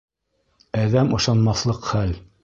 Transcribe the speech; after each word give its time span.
Әҙәм 0.83 1.13
ышанмаҫлыҡ 1.17 1.85
хәл! 1.91 2.17